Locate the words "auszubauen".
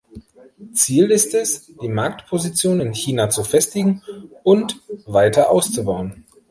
5.51-6.25